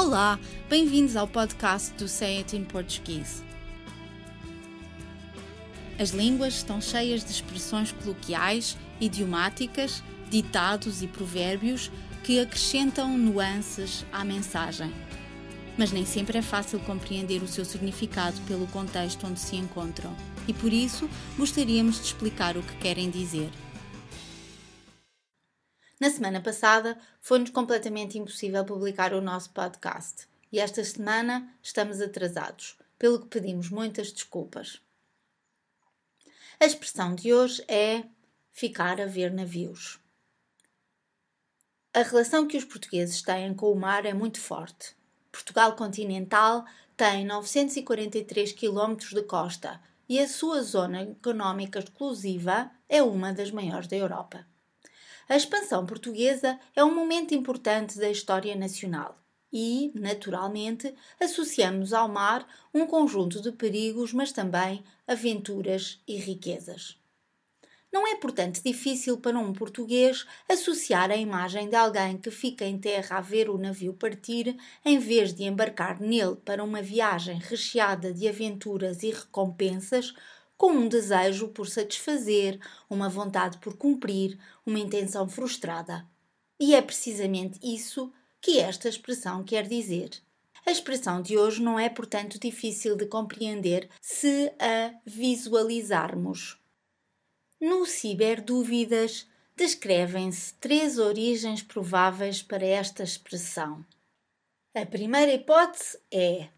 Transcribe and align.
Olá, 0.00 0.38
bem-vindos 0.70 1.16
ao 1.16 1.26
podcast 1.26 1.92
do 1.94 2.06
Say 2.06 2.38
It 2.38 2.56
in 2.56 2.62
Português. 2.62 3.42
As 5.98 6.10
línguas 6.10 6.54
estão 6.54 6.80
cheias 6.80 7.24
de 7.24 7.32
expressões 7.32 7.90
coloquiais, 7.90 8.78
idiomáticas, 9.00 10.00
ditados 10.30 11.02
e 11.02 11.08
provérbios 11.08 11.90
que 12.22 12.38
acrescentam 12.38 13.18
nuances 13.18 14.06
à 14.12 14.24
mensagem. 14.24 14.94
Mas 15.76 15.90
nem 15.90 16.06
sempre 16.06 16.38
é 16.38 16.42
fácil 16.42 16.78
compreender 16.78 17.42
o 17.42 17.48
seu 17.48 17.64
significado 17.64 18.40
pelo 18.42 18.68
contexto 18.68 19.26
onde 19.26 19.40
se 19.40 19.56
encontram, 19.56 20.14
e 20.46 20.54
por 20.54 20.72
isso 20.72 21.10
gostaríamos 21.36 21.96
de 21.96 22.02
explicar 22.06 22.56
o 22.56 22.62
que 22.62 22.76
querem 22.76 23.10
dizer. 23.10 23.50
Na 26.00 26.10
semana 26.10 26.40
passada 26.40 26.96
foi-nos 27.20 27.50
completamente 27.50 28.16
impossível 28.16 28.64
publicar 28.64 29.12
o 29.12 29.20
nosso 29.20 29.50
podcast 29.50 30.28
e 30.52 30.60
esta 30.60 30.82
semana 30.84 31.52
estamos 31.60 32.00
atrasados, 32.00 32.78
pelo 32.96 33.20
que 33.20 33.26
pedimos 33.26 33.68
muitas 33.68 34.12
desculpas. 34.12 34.80
A 36.60 36.64
expressão 36.64 37.16
de 37.16 37.34
hoje 37.34 37.64
é 37.66 38.04
ficar 38.52 39.00
a 39.00 39.06
ver 39.06 39.32
navios. 39.32 39.98
A 41.92 42.02
relação 42.02 42.46
que 42.46 42.56
os 42.56 42.64
portugueses 42.64 43.20
têm 43.20 43.52
com 43.52 43.72
o 43.72 43.76
mar 43.78 44.06
é 44.06 44.14
muito 44.14 44.40
forte. 44.40 44.96
Portugal 45.32 45.74
continental 45.74 46.64
tem 46.96 47.24
943 47.26 48.52
km 48.52 48.96
de 48.96 49.22
costa 49.22 49.80
e 50.08 50.20
a 50.20 50.28
sua 50.28 50.62
zona 50.62 51.02
económica 51.02 51.80
exclusiva 51.80 52.70
é 52.88 53.02
uma 53.02 53.32
das 53.32 53.50
maiores 53.50 53.88
da 53.88 53.96
Europa. 53.96 54.46
A 55.28 55.36
expansão 55.36 55.84
portuguesa 55.84 56.58
é 56.74 56.82
um 56.82 56.94
momento 56.94 57.34
importante 57.34 57.98
da 57.98 58.08
história 58.08 58.56
nacional 58.56 59.20
e, 59.52 59.92
naturalmente, 59.94 60.94
associamos 61.20 61.92
ao 61.92 62.08
mar 62.08 62.48
um 62.72 62.86
conjunto 62.86 63.42
de 63.42 63.52
perigos, 63.52 64.12
mas 64.14 64.32
também 64.32 64.82
aventuras 65.06 66.00
e 66.08 66.16
riquezas. 66.16 66.98
Não 67.92 68.06
é, 68.06 68.16
portanto, 68.16 68.62
difícil 68.62 69.18
para 69.18 69.38
um 69.38 69.52
português 69.52 70.26
associar 70.48 71.10
a 71.10 71.16
imagem 71.16 71.68
de 71.68 71.76
alguém 71.76 72.16
que 72.16 72.30
fica 72.30 72.64
em 72.64 72.78
terra 72.78 73.18
a 73.18 73.20
ver 73.20 73.50
o 73.50 73.58
navio 73.58 73.92
partir, 73.92 74.56
em 74.82 74.98
vez 74.98 75.34
de 75.34 75.44
embarcar 75.44 76.00
nele 76.00 76.36
para 76.36 76.64
uma 76.64 76.80
viagem 76.80 77.38
recheada 77.38 78.12
de 78.12 78.28
aventuras 78.28 79.02
e 79.02 79.10
recompensas, 79.10 80.14
com 80.58 80.72
um 80.72 80.88
desejo 80.88 81.48
por 81.48 81.68
satisfazer, 81.68 82.60
uma 82.90 83.08
vontade 83.08 83.58
por 83.58 83.76
cumprir, 83.76 84.36
uma 84.66 84.80
intenção 84.80 85.28
frustrada. 85.28 86.04
E 86.60 86.74
é 86.74 86.82
precisamente 86.82 87.60
isso 87.62 88.12
que 88.40 88.58
esta 88.58 88.88
expressão 88.88 89.44
quer 89.44 89.68
dizer. 89.68 90.10
A 90.66 90.72
expressão 90.72 91.22
de 91.22 91.38
hoje 91.38 91.62
não 91.62 91.78
é, 91.78 91.88
portanto, 91.88 92.38
difícil 92.38 92.96
de 92.96 93.06
compreender 93.06 93.88
se 94.02 94.52
a 94.58 94.92
visualizarmos. 95.06 96.58
No 97.60 97.86
Ciberdúvidas 97.86 99.26
descrevem-se 99.56 100.54
três 100.54 100.98
origens 100.98 101.62
prováveis 101.62 102.42
para 102.42 102.66
esta 102.66 103.02
expressão. 103.02 103.84
A 104.74 104.84
primeira 104.84 105.32
hipótese 105.32 105.98
é 106.12 106.48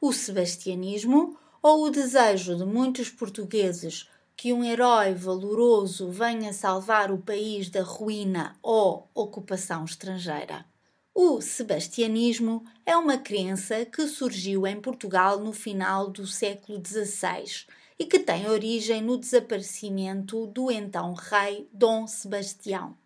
o 0.00 0.12
sebastianismo 0.12 1.38
ou 1.68 1.82
o 1.82 1.90
desejo 1.90 2.54
de 2.54 2.64
muitos 2.64 3.10
portugueses 3.10 4.08
que 4.36 4.52
um 4.52 4.62
herói 4.62 5.12
valoroso 5.14 6.08
venha 6.08 6.52
salvar 6.52 7.10
o 7.10 7.18
país 7.18 7.68
da 7.68 7.82
ruína 7.82 8.56
ou 8.62 9.10
ocupação 9.12 9.84
estrangeira. 9.84 10.64
O 11.12 11.40
sebastianismo 11.40 12.64
é 12.84 12.96
uma 12.96 13.18
crença 13.18 13.84
que 13.84 14.06
surgiu 14.06 14.64
em 14.64 14.80
Portugal 14.80 15.40
no 15.40 15.52
final 15.52 16.08
do 16.08 16.24
século 16.24 16.80
XVI 16.80 17.66
e 17.98 18.04
que 18.04 18.20
tem 18.20 18.48
origem 18.48 19.02
no 19.02 19.18
desaparecimento 19.18 20.46
do 20.46 20.70
então 20.70 21.14
rei 21.14 21.68
Dom 21.72 22.06
Sebastião. 22.06 22.96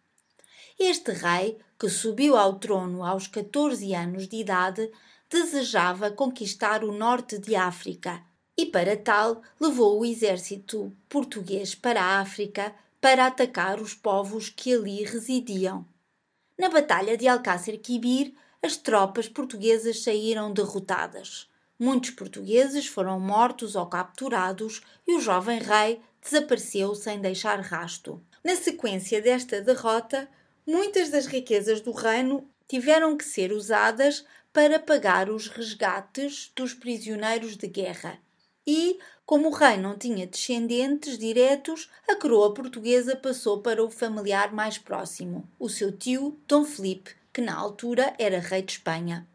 Este 0.79 1.13
rei, 1.13 1.57
que 1.79 1.89
subiu 1.89 2.37
ao 2.37 2.59
trono 2.59 3.07
aos 3.07 3.27
14 3.27 3.95
anos 3.95 4.29
de 4.29 4.37
idade, 4.37 4.91
desejava 5.31 6.11
conquistar 6.11 6.85
o 6.85 6.93
norte 6.93 7.39
de 7.39 7.57
África 7.57 8.29
e, 8.61 8.67
para 8.67 8.95
tal, 8.95 9.41
levou 9.59 9.99
o 9.99 10.05
exército 10.05 10.95
português 11.09 11.75
para 11.75 12.03
a 12.03 12.21
África 12.21 12.75
para 13.01 13.25
atacar 13.25 13.81
os 13.81 13.95
povos 13.95 14.51
que 14.51 14.75
ali 14.75 15.03
residiam. 15.03 15.87
Na 16.59 16.69
Batalha 16.69 17.17
de 17.17 17.27
Alcácer 17.27 17.81
Quibir, 17.81 18.35
as 18.63 18.77
tropas 18.77 19.31
portuguesas 19.31 20.03
saíram 20.03 20.53
derrotadas. 20.53 21.49
Muitos 21.79 22.11
portugueses 22.11 22.87
foram 22.87 23.19
mortos 23.19 23.75
ou 23.77 23.87
capturados 23.87 24.83
e 25.09 25.17
o 25.17 25.21
jovem 25.21 25.59
rei 25.59 25.99
desapareceu 26.23 26.95
sem 26.95 27.19
deixar 27.19 27.59
rasto. 27.61 28.23
Na 28.45 28.55
sequência 28.57 29.23
desta 29.23 29.63
derrota, 29.63 30.29
muitas 30.67 31.09
das 31.09 31.25
riquezas 31.25 31.81
do 31.81 31.93
reino 31.93 32.47
tiveram 32.69 33.17
que 33.17 33.25
ser 33.25 33.53
usadas 33.53 34.23
para 34.53 34.79
pagar 34.79 35.31
os 35.31 35.49
resgates 35.49 36.53
dos 36.55 36.75
prisioneiros 36.75 37.57
de 37.57 37.67
guerra 37.67 38.21
e, 38.73 39.01
como 39.27 39.49
o 39.49 39.53
rei 39.53 39.77
não 39.77 39.99
tinha 39.99 40.29
descendentes 40.29 41.19
diretos, 41.19 41.91
a 42.09 42.15
coroa 42.15 42.55
portuguesa 42.55 43.17
passou 43.17 43.61
para 43.61 43.83
o 43.83 43.91
familiar 43.91 44.53
mais 44.53 44.79
próximo, 44.79 45.43
o 45.59 45.69
seu 45.69 45.91
tio 45.91 46.39
Dom 46.47 46.65
Felipe, 46.65 47.17
que 47.33 47.41
na 47.41 47.57
altura 47.57 48.15
era 48.17 48.39
rei 48.39 48.63
de 48.63 48.71
Espanha. 48.71 49.29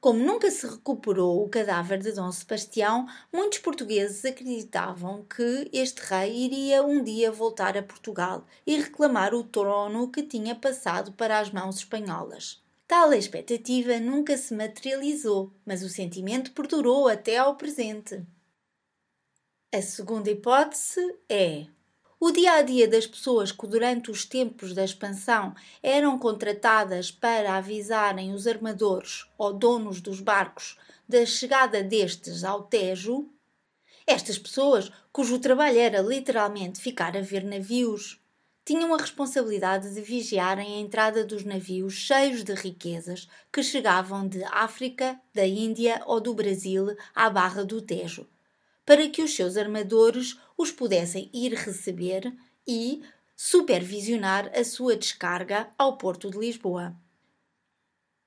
Como 0.00 0.24
nunca 0.24 0.52
se 0.52 0.68
recuperou 0.68 1.44
o 1.44 1.48
cadáver 1.48 1.98
de 1.98 2.12
Dom 2.12 2.30
Sebastião, 2.30 3.08
muitos 3.32 3.58
portugueses 3.58 4.24
acreditavam 4.24 5.24
que 5.24 5.68
este 5.72 6.00
rei 6.02 6.44
iria 6.44 6.84
um 6.84 7.02
dia 7.02 7.32
voltar 7.32 7.76
a 7.76 7.82
Portugal 7.82 8.46
e 8.64 8.76
reclamar 8.76 9.34
o 9.34 9.42
trono 9.42 10.12
que 10.12 10.22
tinha 10.22 10.54
passado 10.54 11.10
para 11.10 11.40
as 11.40 11.50
mãos 11.50 11.78
espanholas. 11.78 12.61
Tal 12.94 13.14
expectativa 13.14 13.98
nunca 13.98 14.36
se 14.36 14.52
materializou, 14.52 15.50
mas 15.64 15.82
o 15.82 15.88
sentimento 15.88 16.52
perdurou 16.52 17.08
até 17.08 17.38
ao 17.38 17.56
presente. 17.56 18.22
A 19.74 19.80
segunda 19.80 20.30
hipótese 20.30 21.00
é 21.26 21.68
o 22.20 22.30
dia 22.30 22.52
a 22.52 22.60
dia 22.60 22.86
das 22.86 23.06
pessoas 23.06 23.50
que 23.50 23.66
durante 23.66 24.10
os 24.10 24.26
tempos 24.26 24.74
da 24.74 24.84
expansão 24.84 25.54
eram 25.82 26.18
contratadas 26.18 27.10
para 27.10 27.56
avisarem 27.56 28.34
os 28.34 28.46
armadores 28.46 29.26
ou 29.38 29.54
donos 29.54 30.02
dos 30.02 30.20
barcos 30.20 30.78
da 31.08 31.24
chegada 31.24 31.82
destes 31.82 32.44
ao 32.44 32.64
Tejo, 32.64 33.26
estas 34.06 34.38
pessoas, 34.38 34.92
cujo 35.10 35.38
trabalho 35.38 35.78
era 35.78 36.02
literalmente 36.02 36.78
ficar 36.78 37.16
a 37.16 37.22
ver 37.22 37.42
navios, 37.42 38.21
tinham 38.64 38.94
a 38.94 38.96
responsabilidade 38.96 39.92
de 39.92 40.00
vigiarem 40.00 40.76
a 40.76 40.80
entrada 40.80 41.24
dos 41.24 41.44
navios 41.44 41.94
cheios 41.94 42.44
de 42.44 42.54
riquezas 42.54 43.28
que 43.52 43.62
chegavam 43.62 44.26
de 44.26 44.42
África, 44.44 45.20
da 45.34 45.46
Índia 45.46 46.02
ou 46.06 46.20
do 46.20 46.32
Brasil 46.32 46.96
à 47.14 47.28
Barra 47.28 47.64
do 47.64 47.82
Tejo, 47.82 48.26
para 48.86 49.08
que 49.08 49.22
os 49.22 49.34
seus 49.34 49.56
armadores 49.56 50.38
os 50.56 50.70
pudessem 50.70 51.28
ir 51.32 51.54
receber 51.54 52.32
e 52.66 53.02
supervisionar 53.36 54.50
a 54.56 54.62
sua 54.62 54.96
descarga 54.96 55.68
ao 55.76 55.96
Porto 55.96 56.30
de 56.30 56.38
Lisboa. 56.38 56.94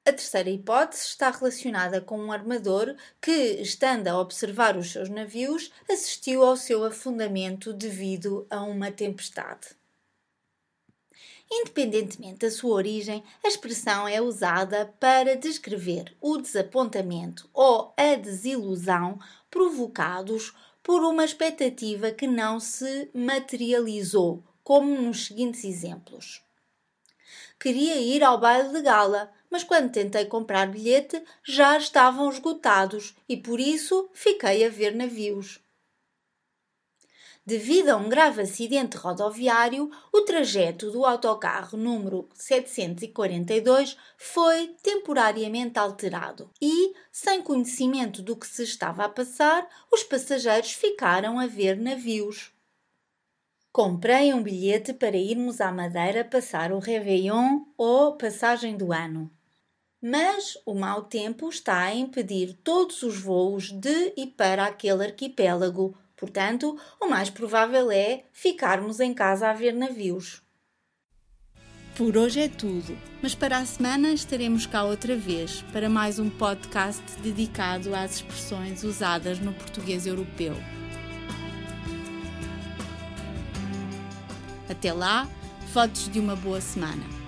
A 0.07 0.11
terceira 0.11 0.51
hipótese 0.51 1.07
está 1.07 1.31
relacionada 1.31 1.99
com 1.99 2.19
um 2.19 2.31
armador 2.31 2.95
que, 3.19 3.31
estando 3.61 4.07
a 4.07 4.19
observar 4.19 4.77
os 4.77 4.91
seus 4.91 5.09
navios, 5.09 5.71
assistiu 5.89 6.43
ao 6.43 6.55
seu 6.55 6.83
afundamento 6.83 7.73
devido 7.73 8.45
a 8.49 8.61
uma 8.61 8.91
tempestade. 8.91 9.69
Independentemente 11.51 12.39
da 12.39 12.51
sua 12.51 12.75
origem, 12.75 13.23
a 13.43 13.47
expressão 13.47 14.07
é 14.07 14.19
usada 14.19 14.93
para 14.99 15.35
descrever 15.35 16.15
o 16.19 16.37
desapontamento 16.37 17.47
ou 17.53 17.93
a 17.95 18.15
desilusão 18.15 19.19
provocados 19.49 20.53
por 20.81 21.03
uma 21.03 21.23
expectativa 21.23 22.11
que 22.11 22.27
não 22.27 22.59
se 22.59 23.09
materializou, 23.13 24.43
como 24.63 25.01
nos 25.01 25.25
seguintes 25.25 25.63
exemplos. 25.63 26.43
Queria 27.59 27.95
ir 27.95 28.23
ao 28.23 28.39
baile 28.39 28.69
de 28.69 28.81
gala, 28.81 29.31
mas 29.49 29.63
quando 29.63 29.91
tentei 29.91 30.25
comprar 30.25 30.67
bilhete 30.67 31.23
já 31.43 31.77
estavam 31.77 32.29
esgotados 32.29 33.15
e 33.29 33.37
por 33.37 33.59
isso 33.59 34.09
fiquei 34.13 34.65
a 34.65 34.69
ver 34.69 34.93
navios. 34.93 35.64
Devido 37.47 37.89
a 37.89 37.95
um 37.95 38.09
grave 38.09 38.41
acidente 38.41 38.97
rodoviário, 38.97 39.91
o 40.11 40.21
trajeto 40.21 40.89
do 40.89 41.05
autocarro 41.05 41.77
número 41.77 42.27
742 42.33 43.95
foi 44.17 44.75
temporariamente 44.81 45.77
alterado 45.77 46.49
e, 46.59 46.95
sem 47.11 47.43
conhecimento 47.43 48.23
do 48.23 48.35
que 48.35 48.47
se 48.47 48.63
estava 48.63 49.05
a 49.05 49.09
passar, 49.09 49.67
os 49.93 50.03
passageiros 50.03 50.71
ficaram 50.71 51.39
a 51.39 51.45
ver 51.45 51.77
navios. 51.77 52.51
Comprei 53.71 54.33
um 54.33 54.41
bilhete 54.41 54.91
para 54.91 55.15
irmos 55.15 55.61
à 55.61 55.71
Madeira 55.71 56.25
passar 56.25 56.71
o 56.71 56.79
Réveillon 56.79 57.59
ou 57.77 58.15
passagem 58.17 58.75
do 58.75 58.91
ano. 58.91 59.29
Mas 60.01 60.57
o 60.65 60.73
mau 60.73 61.03
tempo 61.03 61.47
está 61.47 61.83
a 61.83 61.93
impedir 61.93 62.57
todos 62.63 63.03
os 63.03 63.19
voos 63.19 63.71
de 63.71 64.13
e 64.17 64.25
para 64.25 64.65
aquele 64.65 65.03
arquipélago. 65.03 65.95
Portanto, 66.15 66.79
o 67.01 67.07
mais 67.07 67.29
provável 67.29 67.91
é 67.91 68.23
ficarmos 68.31 68.99
em 68.99 69.13
casa 69.13 69.49
a 69.49 69.53
ver 69.53 69.73
navios. 69.73 70.41
Por 71.95 72.17
hoje 72.17 72.41
é 72.41 72.49
tudo, 72.49 72.97
mas 73.21 73.33
para 73.33 73.57
a 73.57 73.65
semana 73.65 74.09
estaremos 74.09 74.65
cá 74.65 74.83
outra 74.83 75.15
vez 75.15 75.61
para 75.71 75.89
mais 75.89 76.19
um 76.19 76.29
podcast 76.29 77.01
dedicado 77.21 77.95
às 77.95 78.15
expressões 78.15 78.83
usadas 78.83 79.39
no 79.39 79.53
português 79.53 80.05
europeu. 80.05 80.55
Até 84.69 84.91
lá, 84.91 85.25
fotos 85.71 86.09
de 86.09 86.19
uma 86.19 86.35
boa 86.35 86.59
semana. 86.59 87.24